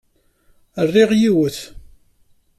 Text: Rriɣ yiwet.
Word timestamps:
Rriɣ 0.87 1.11
yiwet. 1.19 1.57